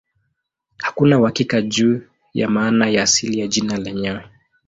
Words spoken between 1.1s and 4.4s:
uhakika juu ya maana ya asili ya jina lenyewe.